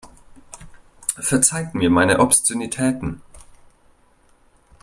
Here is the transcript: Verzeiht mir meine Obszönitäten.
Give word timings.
Verzeiht 1.19 1.75
mir 1.75 1.91
meine 1.91 2.17
Obszönitäten. 2.21 3.21